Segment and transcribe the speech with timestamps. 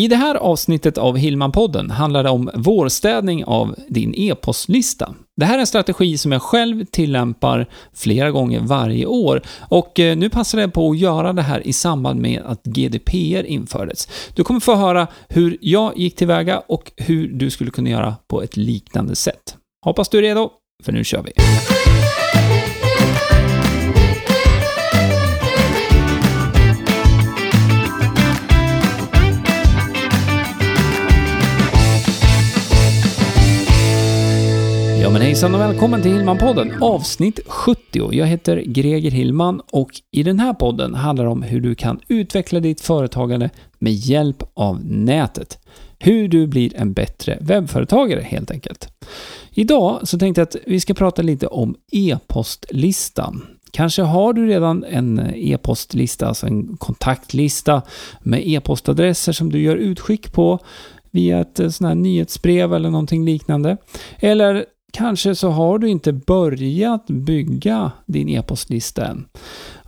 [0.00, 5.14] I det här avsnittet av Hillman-podden handlar det om vårstädning av din e-postlista.
[5.36, 10.16] Det här är en strategi som jag själv tillämpar flera gånger varje år och eh,
[10.16, 14.08] nu passar det på att göra det här i samband med att GDPR infördes.
[14.34, 18.42] Du kommer få höra hur jag gick tillväga och hur du skulle kunna göra på
[18.42, 19.56] ett liknande sätt.
[19.84, 20.50] Hoppas du är redo,
[20.84, 21.32] för nu kör vi!
[35.10, 38.12] Ja men hejsan och välkommen till Hillman-podden, avsnitt 70.
[38.12, 42.00] Jag heter Greger Hillman och i den här podden handlar det om hur du kan
[42.08, 45.58] utveckla ditt företagande med hjälp av nätet.
[45.98, 48.88] Hur du blir en bättre webbföretagare helt enkelt.
[49.50, 53.46] Idag så tänkte jag att vi ska prata lite om e-postlistan.
[53.70, 57.82] Kanske har du redan en e-postlista, alltså en kontaktlista
[58.22, 60.58] med e-postadresser som du gör utskick på
[61.10, 63.76] via ett eh, sån här nyhetsbrev eller någonting liknande.
[64.18, 69.26] Eller Kanske så har du inte börjat bygga din e-postlista än.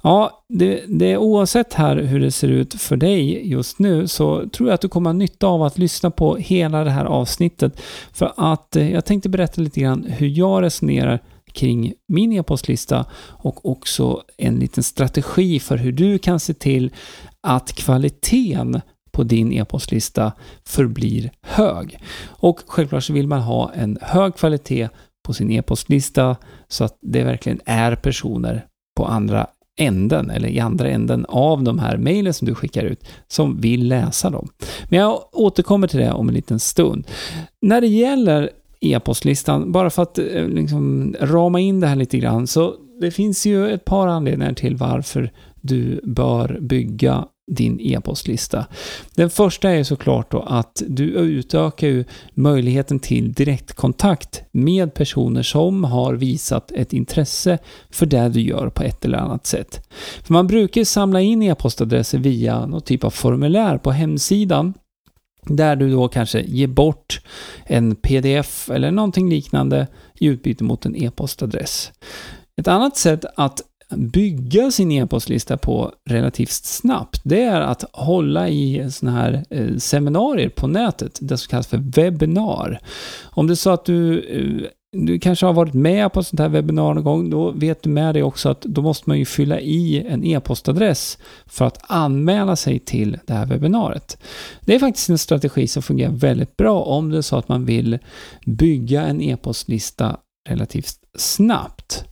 [0.02, 4.68] Ja, det, det oavsett här hur det ser ut för dig just nu så tror
[4.68, 7.80] jag att du kommer ha nytta av att lyssna på hela det här avsnittet.
[8.12, 11.20] För att eh, jag tänkte berätta lite grann hur jag resonerar
[11.52, 16.90] kring min e-postlista och också en liten strategi för hur du kan se till
[17.40, 18.80] att kvaliteten
[19.12, 20.32] på din e-postlista
[20.64, 21.98] förblir hög.
[22.26, 24.88] Och självklart så vill man ha en hög kvalitet
[25.22, 26.36] på sin e-postlista
[26.68, 29.46] så att det verkligen är personer på andra
[29.78, 33.88] änden, eller i andra änden av de här mejlen som du skickar ut, som vill
[33.88, 34.48] läsa dem.
[34.90, 37.06] Men jag återkommer till det om en liten stund.
[37.62, 42.46] När det gäller e-postlistan, bara för att eh, liksom, rama in det här lite grann,
[42.46, 48.66] så det finns ju ett par anledningar till varför du bör bygga din e-postlista.
[49.14, 55.84] Den första är såklart då att du utökar ju möjligheten till direktkontakt med personer som
[55.84, 57.58] har visat ett intresse
[57.90, 59.88] för det du gör på ett eller annat sätt.
[60.24, 64.74] För man brukar samla in e-postadresser via någon typ av formulär på hemsidan
[65.46, 67.20] där du då kanske ger bort
[67.64, 71.92] en pdf eller någonting liknande i utbyte mot en e-postadress.
[72.56, 73.62] Ett annat sätt att
[73.96, 80.48] bygga sin e-postlista på relativt snabbt, det är att hålla i sådana här eh, seminarier
[80.48, 82.80] på nätet, det som kallas för webbinar.
[83.22, 86.40] Om det är så att du eh, du kanske har varit med på ett sånt
[86.40, 89.24] här webbinar någon gång, då vet du med dig också att då måste man ju
[89.24, 94.18] fylla i en e-postadress för att anmäla sig till det här webbinariet.
[94.60, 97.64] Det är faktiskt en strategi som fungerar väldigt bra om det är så att man
[97.64, 97.98] vill
[98.46, 100.16] bygga en e-postlista
[100.48, 102.04] relativt snabbt.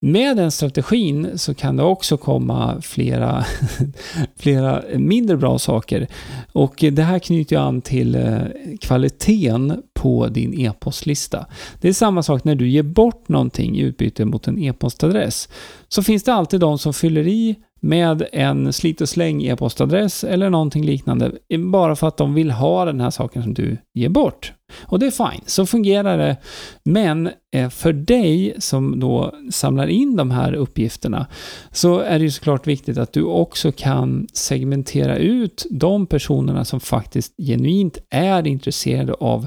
[0.00, 3.44] Med den strategin så kan det också komma flera,
[4.36, 6.06] flera mindre bra saker.
[6.52, 8.38] Och det här knyter ju an till eh,
[8.80, 11.46] kvaliteten på din e-postlista.
[11.80, 15.48] Det är samma sak när du ger bort någonting i utbyte mot en e-postadress.
[15.88, 20.50] Så finns det alltid de som fyller i med en slit och släng e-postadress eller
[20.50, 24.52] någonting liknande bara för att de vill ha den här saken som du ger bort.
[24.82, 26.36] Och det är fine, så fungerar det.
[26.84, 31.26] Men eh, för dig som då samlar in de här uppgifterna
[31.72, 36.80] så är det ju såklart viktigt att du också kan segmentera ut de personerna som
[36.80, 39.46] faktiskt genuint är intresserade av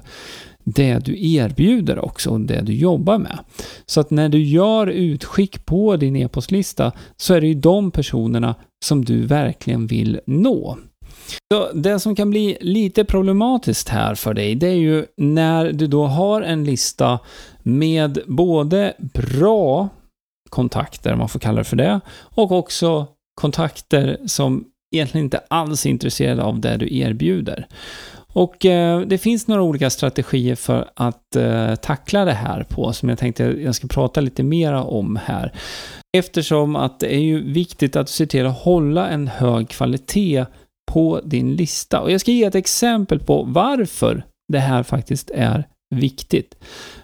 [0.63, 3.39] det du erbjuder också och det du jobbar med.
[3.85, 8.55] Så att när du gör utskick på din e-postlista så är det ju de personerna
[8.85, 10.77] som du verkligen vill nå.
[11.53, 15.87] Så det som kan bli lite problematiskt här för dig, det är ju när du
[15.87, 17.19] då har en lista
[17.63, 19.89] med både bra
[20.49, 23.07] kontakter, om man får kalla det för det, och också
[23.41, 27.67] kontakter som egentligen inte alls är intresserade av det du erbjuder.
[28.33, 33.09] Och eh, det finns några olika strategier för att eh, tackla det här på, som
[33.09, 35.53] jag tänkte jag ska prata lite mer om här.
[36.17, 40.45] Eftersom att det är ju viktigt att du ser till att hålla en hög kvalitet
[40.91, 42.01] på din lista.
[42.01, 46.55] Och jag ska ge ett exempel på varför det här faktiskt är viktigt.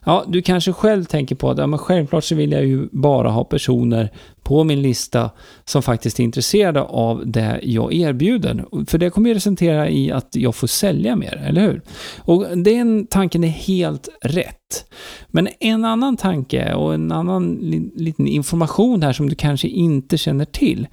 [0.05, 3.29] Ja, du kanske själv tänker på att ja, men självklart så vill jag ju bara
[3.29, 4.11] ha personer
[4.47, 5.31] på min lista
[5.65, 8.65] som faktiskt är intresserade av det jag erbjuder.
[8.87, 11.81] För det kommer ju resultera i att jag får sälja mer, eller hur?
[12.17, 14.85] Och den tanken är helt rätt.
[15.27, 17.55] Men en annan tanke och en annan
[17.95, 20.87] liten information här som du kanske inte känner till,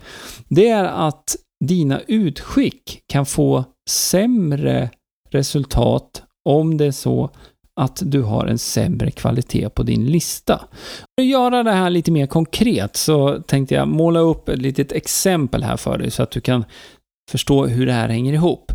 [0.48, 4.90] det är att dina utskick kan få sämre
[5.30, 7.30] resultat om det är så
[7.80, 10.60] att du har en sämre kvalitet på din lista.
[11.18, 14.92] För att göra det här lite mer konkret så tänkte jag måla upp ett litet
[14.92, 16.64] exempel här för dig så att du kan
[17.30, 18.72] förstå hur det här hänger ihop.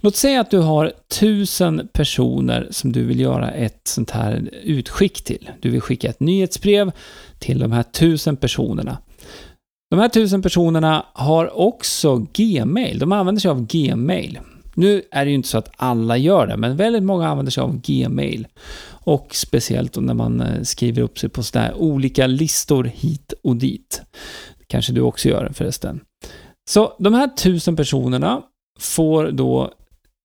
[0.00, 5.24] Låt säga att du har tusen personer som du vill göra ett sånt här utskick
[5.24, 5.50] till.
[5.60, 6.92] Du vill skicka ett nyhetsbrev
[7.38, 8.98] till de här tusen personerna.
[9.90, 12.98] De här tusen personerna har också Gmail.
[12.98, 14.38] De använder sig av Gmail.
[14.74, 17.62] Nu är det ju inte så att alla gör det, men väldigt många använder sig
[17.62, 18.46] av Gmail.
[19.04, 23.56] Och speciellt när man eh, skriver upp sig på sådana här olika listor hit och
[23.56, 24.02] dit.
[24.66, 26.00] Kanske du också gör förresten.
[26.70, 28.42] Så de här tusen personerna
[28.80, 29.72] får då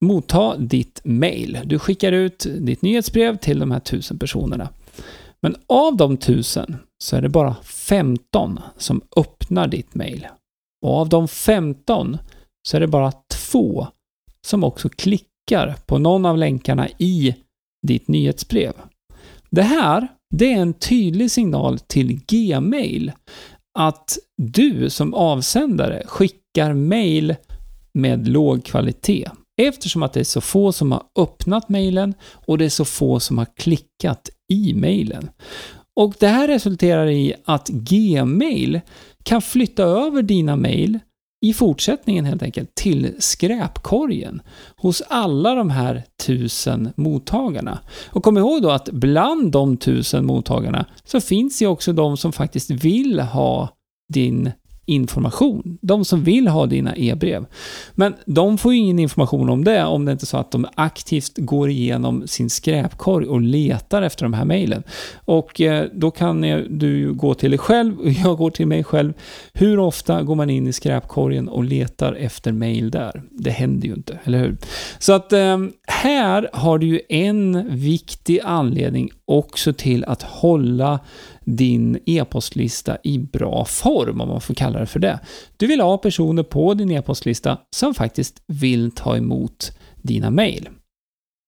[0.06, 1.60] motta ditt mail.
[1.66, 4.70] Du skickar ut ditt nyhetsbrev till de här tusen personerna.
[5.42, 10.28] Men av de tusen så är det bara 15 som öppnar ditt mail.
[10.86, 12.18] Och av de 15
[12.68, 13.12] så är det bara
[13.52, 13.88] två
[14.46, 17.36] som också klickar på någon av länkarna i
[17.88, 18.74] ditt nyhetsbrev.
[19.50, 23.12] Det här, det är en tydlig signal till Gmail
[23.80, 27.36] att du som avsändare skickar mail
[27.94, 29.30] med låg kvalitet.
[29.62, 33.20] Eftersom att det är så få som har öppnat mailen och det är så få
[33.20, 35.30] som har klickat i mailen.
[35.96, 38.82] Och det här resulterar i att Gmail
[39.24, 41.00] kan flytta över dina mail
[41.42, 44.42] i fortsättningen helt enkelt till skräpkorgen
[44.76, 47.80] hos alla de här tusen mottagarna.
[48.10, 52.34] Och kom ihåg då att bland de tusen mottagarna så finns ju också de som
[52.34, 53.70] faktiskt vill ha
[54.14, 54.52] din
[54.88, 55.78] information.
[55.82, 57.46] De som vill ha dina e-brev.
[57.96, 60.66] Men de får ju ingen information om det om det inte är så att de
[60.76, 64.84] aktivt går igenom sin skräpkorg och letar efter de här mejlen.
[65.26, 69.14] Och eh, då kan du gå till dig själv och jag går till mig själv.
[69.54, 73.24] Hur ofta går man in i skräpkorgen och letar efter mejl där?
[73.32, 74.58] Det händer ju inte, eller hur?
[75.00, 75.58] Så att eh,
[75.88, 81.00] här har du ju en viktig anledning också till att hålla
[81.48, 85.20] din e-postlista i bra form, om man får kalla det för det.
[85.58, 89.72] Du vill ha personer på din e-postlista som faktiskt vill ta emot
[90.02, 90.70] dina mejl.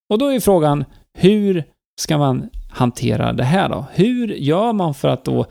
[0.09, 0.85] Och då är frågan,
[1.17, 1.63] hur
[2.01, 3.85] ska man hantera det här då?
[3.93, 5.45] Hur gör man för att då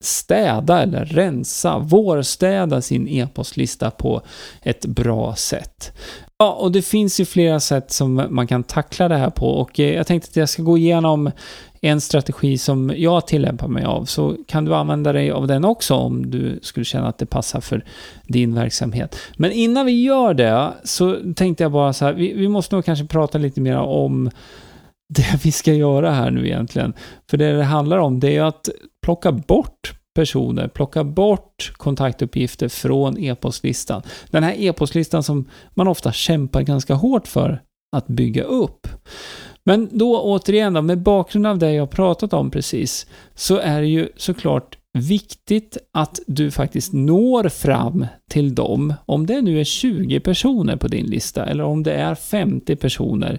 [0.00, 4.22] städa eller rensa, vårstäda sin e-postlista på
[4.62, 5.92] ett bra sätt.
[6.38, 9.80] Ja, och det finns ju flera sätt som man kan tackla det här på och
[9.80, 11.30] eh, jag tänkte att jag ska gå igenom
[11.80, 15.94] en strategi som jag tillämpar mig av, så kan du använda dig av den också
[15.94, 17.84] om du skulle känna att det passar för
[18.26, 19.16] din verksamhet.
[19.36, 22.84] Men innan vi gör det så tänkte jag bara så här, vi, vi måste nog
[22.84, 24.30] kanske prata lite mer om
[25.14, 26.92] det vi ska göra här nu egentligen.
[27.30, 28.68] För det det handlar om, det är att
[29.02, 34.02] plocka bort personer, plocka bort kontaktuppgifter från e-postlistan.
[34.30, 37.62] Den här e-postlistan som man ofta kämpar ganska hårt för
[37.96, 38.88] att bygga upp.
[39.64, 43.86] Men då återigen då, med bakgrund av det jag pratat om precis, så är det
[43.86, 48.94] ju såklart viktigt att du faktiskt når fram till dem.
[49.06, 53.38] Om det nu är 20 personer på din lista, eller om det är 50 personer,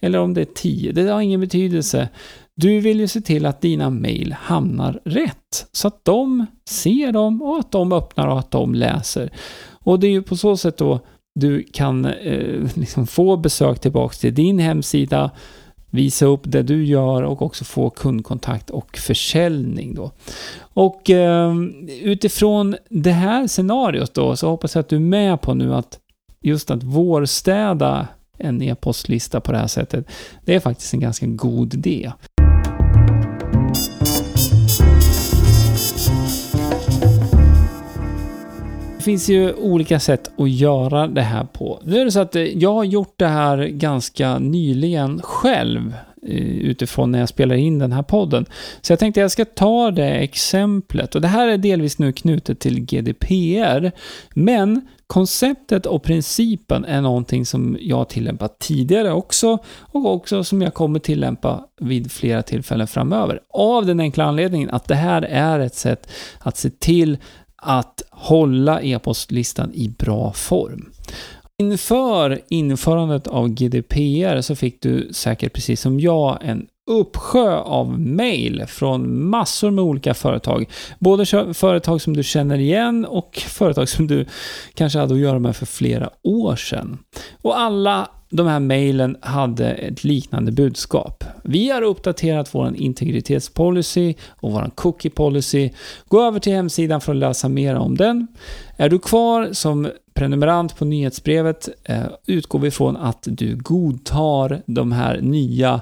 [0.00, 2.08] eller om det är 10, det har ingen betydelse.
[2.54, 7.42] Du vill ju se till att dina mail hamnar rätt, så att de ser dem
[7.42, 9.30] och att de öppnar och att de läser.
[9.84, 11.00] Och det är ju på så sätt då
[11.34, 15.30] du kan eh, liksom få besök tillbaka till din hemsida,
[15.92, 20.10] visa upp det du gör och också få kundkontakt och försäljning då.
[20.58, 21.54] Och eh,
[22.02, 25.98] utifrån det här scenariot då så hoppas jag att du är med på nu att
[26.40, 28.08] just att vårstäda
[28.38, 30.06] en e-postlista på det här sättet,
[30.44, 32.12] det är faktiskt en ganska god idé.
[39.02, 41.80] Finns ju olika sätt att göra det här på.
[41.84, 45.94] Nu är det så att eh, jag har gjort det här ganska nyligen själv
[46.26, 48.46] eh, utifrån när jag spelar in den här podden.
[48.80, 52.60] Så jag tänkte jag ska ta det exemplet och det här är delvis nu knutet
[52.60, 53.90] till GDPR.
[54.34, 54.80] Men
[55.12, 60.74] konceptet och principen är någonting som jag har tillämpat tidigare också och också som jag
[60.74, 63.40] kommer tillämpa vid flera tillfällen framöver.
[63.48, 67.18] Av den enkla anledningen att det här är ett sätt att se till
[67.62, 70.92] att hålla e-postlistan i bra form.
[71.58, 78.64] Inför införandet av GDPR så fick du säkert precis som jag en uppsjö av mail
[78.68, 80.68] från massor med olika företag.
[80.98, 84.26] Både företag som du känner igen och företag som du
[84.74, 86.98] kanske hade att göra med för flera år sedan.
[87.42, 91.24] Och alla de här mejlen hade ett liknande budskap.
[91.44, 95.70] Vi har uppdaterat vår integritetspolicy och vår cookie policy.
[96.08, 98.26] Gå över till hemsidan för att läsa mer om den.
[98.76, 104.92] Är du kvar som prenumerant på nyhetsbrevet eh, utgår vi från att du godtar de
[104.92, 105.80] här nya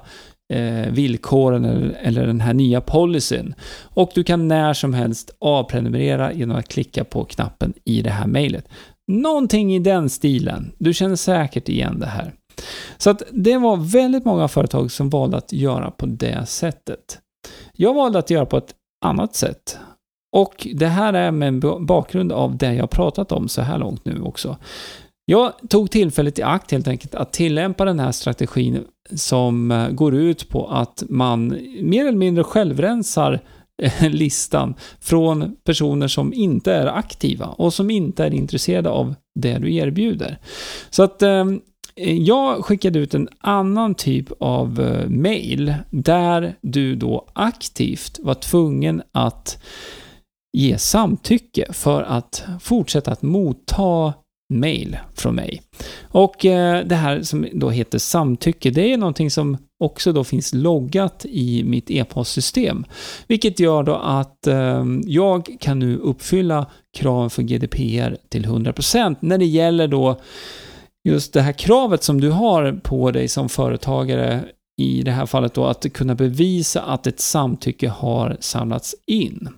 [0.52, 3.54] eh, villkoren eller den här nya policyn.
[3.82, 8.26] Och du kan när som helst avprenumerera genom att klicka på knappen i det här
[8.26, 8.68] mejlet.
[9.06, 10.72] Någonting i den stilen.
[10.78, 12.32] Du känner säkert igen det här.
[13.00, 17.18] Så att det var väldigt många företag som valde att göra på det sättet.
[17.72, 19.78] Jag valde att göra på ett annat sätt.
[20.36, 24.20] Och det här är med bakgrund av det jag pratat om så här långt nu
[24.22, 24.56] också.
[25.24, 30.14] Jag tog tillfället i akt helt enkelt att tillämpa den här strategin som eh, går
[30.14, 31.48] ut på att man
[31.82, 33.40] mer eller mindre självrensar
[33.82, 39.58] eh, listan från personer som inte är aktiva och som inte är intresserade av det
[39.58, 40.38] du erbjuder.
[40.90, 41.44] Så att eh,
[42.18, 49.02] jag skickade ut en annan typ av eh, mail där du då aktivt var tvungen
[49.12, 49.62] att
[50.52, 54.12] ge samtycke för att fortsätta att motta
[54.50, 55.62] mail från mig.
[56.02, 60.54] Och eh, det här som då heter samtycke, det är någonting som också då finns
[60.54, 62.84] loggat i mitt e-postsystem.
[63.26, 66.66] Vilket gör då att eh, jag kan nu uppfylla
[66.98, 70.20] kraven för GDPR till 100% när det gäller då
[71.04, 74.44] just det här kravet som du har på dig som företagare
[74.80, 79.48] i det här fallet då att kunna bevisa att ett samtycke har samlats in.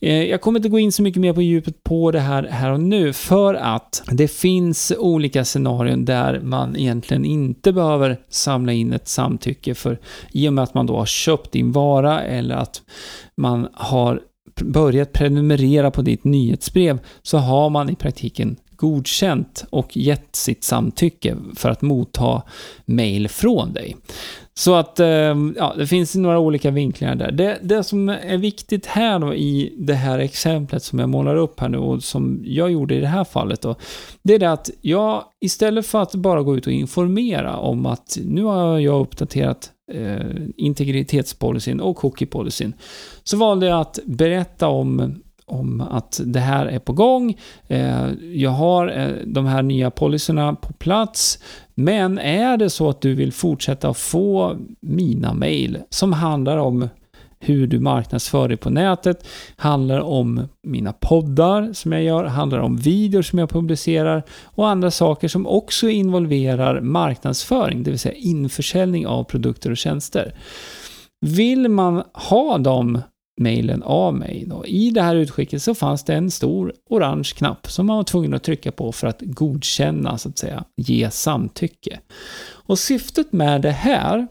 [0.00, 2.70] Eh, jag kommer inte gå in så mycket mer på djupet på det här här
[2.70, 8.92] och nu för att det finns olika scenarion där man egentligen inte behöver samla in
[8.92, 9.98] ett samtycke för
[10.32, 12.82] i och med att man då har köpt din vara eller att
[13.36, 14.20] man har
[14.60, 21.36] börjat prenumerera på ditt nyhetsbrev så har man i praktiken godkänt och gett sitt samtycke
[21.56, 22.42] för att motta
[22.84, 23.96] mail från dig.
[24.54, 27.32] Så att, ehm, ja, det finns några olika vinklingar där.
[27.32, 31.60] Det, det som är viktigt här då i det här exemplet som jag målar upp
[31.60, 33.74] här nu och som jag gjorde i det här fallet då,
[34.22, 38.18] det är det att jag istället för att bara gå ut och informera om att
[38.24, 42.72] nu har jag uppdaterat eh, integritetspolicyn och cookie-policyn,
[43.24, 47.38] så valde jag att berätta om om att det här är på gång.
[47.68, 51.38] Eh, jag har eh, de här nya policyerna på plats.
[51.74, 56.88] Men är det så att du vill fortsätta få mina mejl som handlar om
[57.40, 59.26] hur du marknadsför dig på nätet,
[59.56, 64.90] handlar om mina poddar som jag gör, handlar om videor som jag publicerar och andra
[64.90, 70.34] saker som också involverar marknadsföring, det vill säga införsäljning av produkter och tjänster.
[71.26, 73.02] Vill man ha dem
[73.40, 74.44] mejlen av mig.
[74.46, 74.66] Då.
[74.66, 78.34] I det här utskicket så fanns det en stor orange knapp som man var tvungen
[78.34, 82.00] att trycka på för att godkänna, så att säga, ge samtycke.
[82.50, 84.26] Och syftet med det här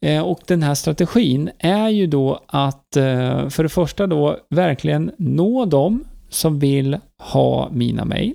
[0.00, 5.10] eh, och den här strategin är ju då att eh, för det första då verkligen
[5.18, 8.34] nå dem som vill ha mina mejl.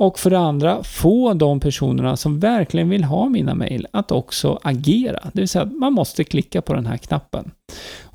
[0.00, 4.58] Och för det andra, få de personerna som verkligen vill ha mina mejl att också
[4.62, 5.20] agera.
[5.32, 7.50] Det vill säga att man måste klicka på den här knappen.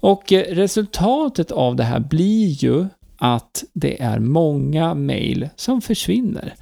[0.06, 2.86] Och eh, resultatet av det här blir ju
[3.18, 6.56] att det är många mejl som försvinner.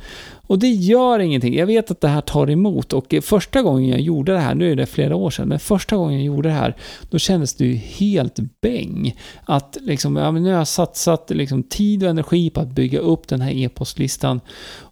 [0.48, 1.56] Och det gör ingenting.
[1.56, 4.56] Jag vet att det här tar emot och eh, första gången jag gjorde det här,
[4.56, 6.76] nu är det flera år sedan, men första gången jag gjorde det här,
[7.10, 9.16] då kändes det ju helt bäng.
[9.46, 13.00] Att liksom, ja, men nu har jag satsat liksom, tid och energi på att bygga
[13.00, 14.42] upp den här e-postlistan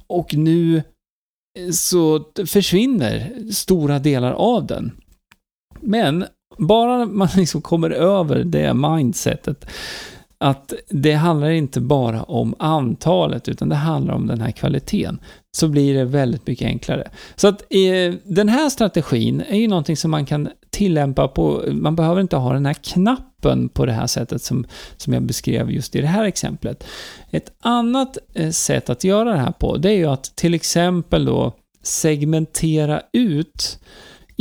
[0.07, 4.91] och nu eh, så försvinner stora delar av den.
[5.79, 6.25] Men
[6.67, 9.65] bara man liksom kommer över det mindsetet,
[10.37, 15.19] att det handlar inte bara om antalet, utan det handlar om den här kvaliteten,
[15.51, 17.09] så blir det väldigt mycket enklare.
[17.35, 21.95] Så att eh, den här strategin är ju någonting som man kan tillämpa på, man
[21.95, 24.65] behöver inte ha den här knappen på det här sättet som,
[24.97, 26.83] som jag beskrev just i det här exemplet.
[27.31, 31.25] Ett annat eh, sätt att göra det här på, det är ju att till exempel
[31.25, 31.53] då
[31.83, 33.79] segmentera ut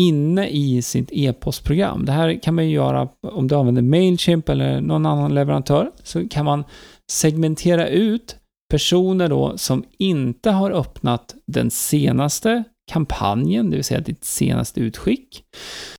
[0.01, 2.05] inne i sitt e-postprogram.
[2.05, 5.91] Det här kan man ju göra om du använder Mailchimp eller någon annan leverantör.
[6.03, 6.65] Så kan man
[7.11, 8.37] segmentera ut
[8.71, 15.45] personer då som inte har öppnat den senaste kampanjen, det vill säga ditt senaste utskick.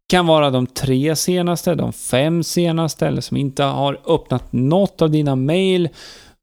[0.07, 5.01] Det Kan vara de tre senaste, de fem senaste eller som inte har öppnat något
[5.01, 5.89] av dina mail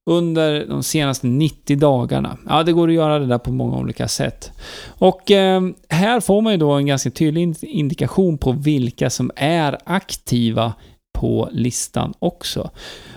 [0.09, 2.39] under de senaste 90 dagarna.
[2.49, 4.53] Ja, det går att göra det där på många olika sätt.
[4.99, 9.79] Och eh, här får man ju då en ganska tydlig indikation på vilka som är
[9.85, 10.73] aktiva
[11.19, 12.71] på listan också.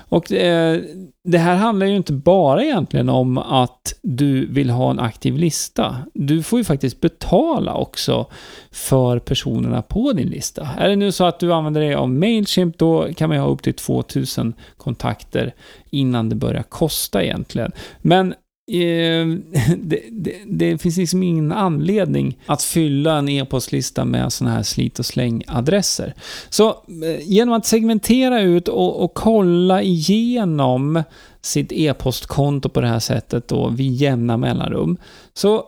[0.10, 0.82] Och eh,
[1.24, 5.96] det här handlar ju inte bara egentligen om att du vill ha en aktiv lista.
[6.14, 8.26] Du får ju faktiskt betala också
[8.72, 10.70] för personerna på din lista.
[10.78, 13.50] Är det nu så att du använder dig av Mailchimp, då kan man ju ha
[13.50, 15.54] upp till 2000 kontakter
[15.90, 17.72] innan det börjar kosta egentligen.
[18.02, 18.34] Men
[18.72, 19.44] Ehm,
[19.78, 25.00] det, det, det, finns liksom ingen anledning att fylla en e-postlista med sådana här slit
[25.00, 26.14] och släng-adresser.
[26.50, 31.04] Så eh, genom att segmentera ut och, och kolla igenom
[31.42, 34.98] sitt e-postkonto på det här sättet då vid jämna mellanrum,
[35.34, 35.66] så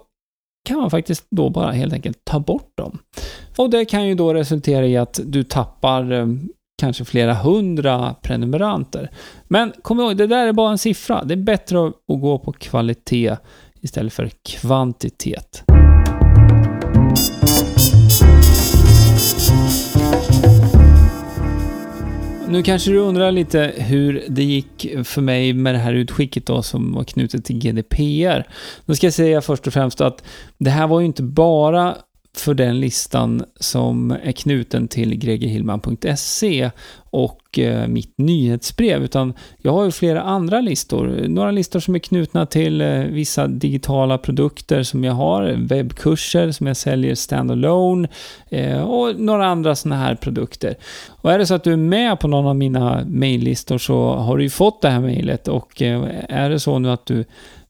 [0.66, 2.98] kan man faktiskt då bara helt enkelt ta bort dem.
[3.58, 6.28] Och det kan ju då resultera i att du tappar eh,
[6.84, 9.10] kanske flera hundra prenumeranter.
[9.48, 11.24] Men kom ihåg, det där är bara en siffra.
[11.24, 13.38] Det är bättre att gå på kvalitet
[13.82, 15.64] istället för kvantitet.
[22.48, 26.62] Nu kanske du undrar lite hur det gick för mig med det här utskicket då
[26.62, 28.48] som var knutet till GDPR.
[28.86, 30.24] Då ska jag säga först och främst att
[30.58, 31.96] det här var ju inte bara
[32.38, 36.72] för den listan som är knuten till gregerhillman.se
[37.10, 41.28] och eh, mitt nyhetsbrev, utan jag har ju flera andra listor.
[41.28, 46.68] Några listor som är knutna till eh, vissa digitala produkter som jag har, webbkurser som
[46.68, 48.08] jag säljer standalone
[48.50, 50.76] eh, och några andra sådana här produkter.
[51.10, 54.38] Och är det så att du är med på någon av mina mejllistor så har
[54.38, 57.26] du ju fått det här mejlet och är det så nu att du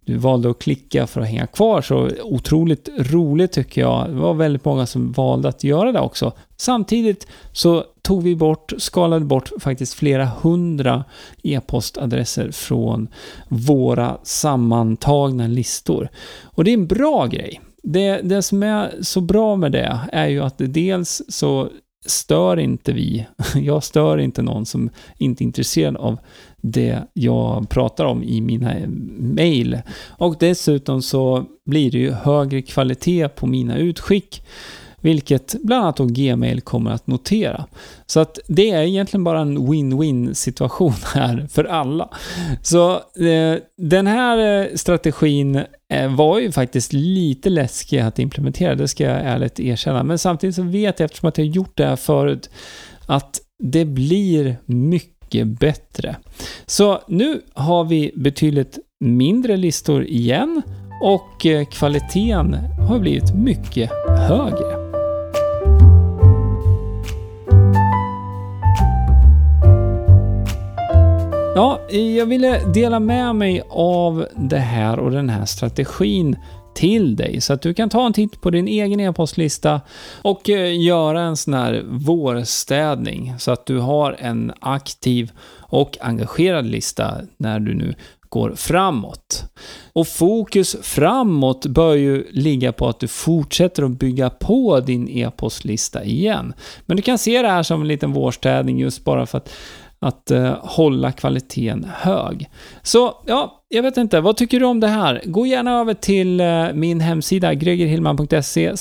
[0.05, 4.10] du valde att klicka för att hänga kvar, så otroligt roligt tycker jag.
[4.10, 6.31] Det var väldigt många som valde att göra det också.
[6.57, 11.03] Samtidigt så tog vi bort, skalade bort faktiskt flera hundra
[11.43, 13.07] e-postadresser från
[13.50, 16.10] våra sammantagna listor.
[16.43, 17.62] Och det är en bra grej.
[17.83, 21.69] Det, det som är så bra med det är ju att dels så
[22.05, 26.17] stör inte vi, jag stör inte någon som inte är intresserad av
[26.63, 28.74] det jag pratar om i mina
[29.17, 29.82] mejl.
[30.10, 34.43] Och dessutom så blir det ju högre kvalitet på mina utskick.
[35.01, 37.65] Vilket bland annat då Gmail kommer att notera.
[38.05, 42.10] Så att det är egentligen bara en win-win situation här för alla.
[42.62, 42.91] Så
[43.25, 49.03] eh, den här eh, strategin eh, var ju faktiskt lite läskig att implementera, det ska
[49.03, 50.03] jag ärligt erkänna.
[50.03, 52.50] Men samtidigt så vet jag, eftersom att jag gjort det här förut,
[53.05, 56.16] att det blir mycket mycket bättre.
[56.66, 60.62] Så nu har vi betydligt mindre listor igen
[61.02, 62.54] och eh, kvaliteten
[62.90, 64.84] har blivit mycket högre.
[71.56, 76.36] Ja, jag ville dela med mig av det här och den här strategin
[76.73, 79.81] till dig så att du kan ta en titt på din egen e-postlista
[80.21, 86.65] och eh, göra en sån här vårstädning så att du har en aktiv och engagerad
[86.65, 87.95] lista när du nu
[88.33, 89.43] går framåt.
[89.93, 96.03] Och fokus framåt bör ju ligga på att du fortsätter att bygga på din e-postlista
[96.03, 96.53] igen.
[96.86, 99.49] Men du kan se det här som en liten vårstädning just bara för att
[100.03, 102.49] att uh, hålla kvaliteten hög.
[102.81, 105.21] Så ja, jag vet inte, vad tycker du om det här?
[105.25, 108.75] Gå gärna över till eh, min hemsida gregerhillman.se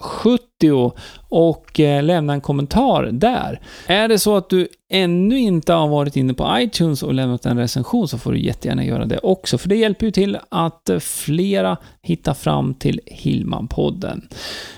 [0.00, 0.92] 70
[1.28, 3.60] och eh, lämna en kommentar där.
[3.86, 7.58] Är det så att du ännu inte har varit inne på iTunes och lämnat en
[7.58, 10.98] recension så får du jättegärna göra det också, för det hjälper ju till att eh,
[10.98, 14.28] flera hittar fram till Hillman-podden.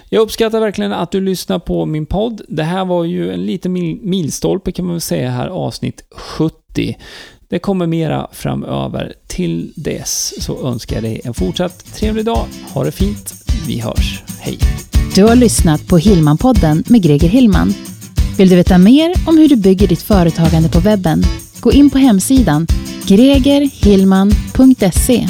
[0.08, 2.42] Jag uppskattar verkligen att du lyssnar på min podd.
[2.48, 3.72] Det här var ju en liten
[4.10, 6.96] milstolpe kan man väl säga här, avsnitt 70.
[7.52, 9.12] Det kommer mera framöver.
[9.26, 12.46] Till dess så önskar jag dig en fortsatt trevlig dag.
[12.72, 13.34] Ha det fint.
[13.66, 14.22] Vi hörs.
[14.40, 14.58] Hej!
[15.14, 17.74] Du har lyssnat på Hillmanpodden med Greger Hillman.
[18.38, 21.22] Vill du veta mer om hur du bygger ditt företagande på webben?
[21.60, 22.66] Gå in på hemsidan
[23.06, 25.26] gregerhillman.se